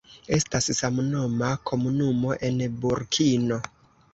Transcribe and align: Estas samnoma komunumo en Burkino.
Estas 0.37 0.69
samnoma 0.77 1.51
komunumo 1.73 2.33
en 2.49 2.65
Burkino. 2.87 3.61